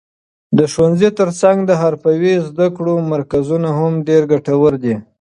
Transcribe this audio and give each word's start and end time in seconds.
د 0.57 0.59
ښوونځي 0.73 1.09
تر 1.19 1.29
څنګ 1.41 1.57
د 1.65 1.71
حرفوي 1.81 2.33
زده 2.47 2.67
کړو 2.75 2.93
مرکزونه 3.13 3.69
هم 3.79 3.93
ډېر 4.07 4.21
ګټور 4.31 4.73
دي. 4.83 4.95